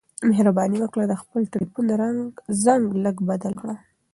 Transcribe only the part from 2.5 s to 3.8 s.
زنګ لږ بدل کړه.